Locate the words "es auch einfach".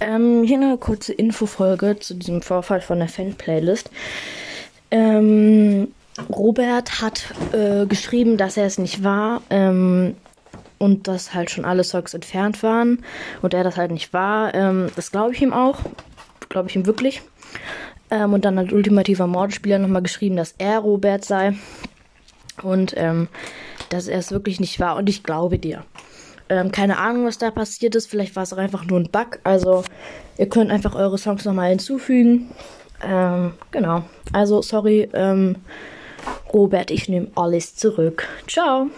28.42-28.84